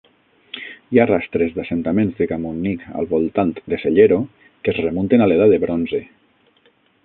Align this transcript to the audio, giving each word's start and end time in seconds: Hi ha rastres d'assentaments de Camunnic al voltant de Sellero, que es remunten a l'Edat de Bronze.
Hi 0.95 0.99
ha 1.01 1.03
rastres 1.09 1.51
d'assentaments 1.57 2.15
de 2.21 2.27
Camunnic 2.33 2.87
al 3.01 3.11
voltant 3.13 3.53
de 3.75 3.81
Sellero, 3.85 4.19
que 4.49 4.75
es 4.77 4.83
remunten 4.87 5.25
a 5.27 5.31
l'Edat 5.33 5.55
de 5.57 5.65
Bronze. 5.69 6.05